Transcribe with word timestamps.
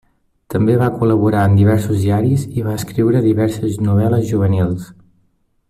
També 0.51 0.77
va 0.83 0.87
col·laborar 1.01 1.43
en 1.49 1.53
diversos 1.59 1.99
diaris 2.05 2.47
i 2.61 2.65
va 2.69 2.75
escriure 2.79 3.23
diverses 3.27 3.77
novel·les 3.89 4.29
juvenils. 4.31 4.93